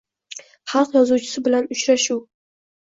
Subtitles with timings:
[0.71, 2.29] Xalq yozuvchisi bilan uchrashuvng